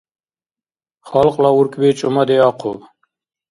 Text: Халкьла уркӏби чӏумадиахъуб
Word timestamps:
Халкьла 1.07 1.49
уркӏби 1.59 1.89
чӏумадиахъуб 1.97 2.79